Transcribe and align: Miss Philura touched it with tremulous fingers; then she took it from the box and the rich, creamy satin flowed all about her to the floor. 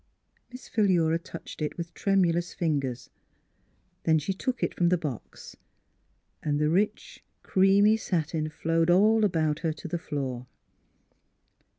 Miss 0.51 0.67
Philura 0.67 1.19
touched 1.19 1.61
it 1.61 1.77
with 1.77 1.93
tremulous 1.93 2.55
fingers; 2.55 3.11
then 4.01 4.17
she 4.17 4.33
took 4.33 4.63
it 4.63 4.73
from 4.73 4.89
the 4.89 4.97
box 4.97 5.55
and 6.41 6.57
the 6.59 6.69
rich, 6.71 7.23
creamy 7.43 7.97
satin 7.97 8.49
flowed 8.49 8.89
all 8.89 9.23
about 9.23 9.59
her 9.59 9.73
to 9.73 9.87
the 9.87 9.99
floor. 9.99 10.47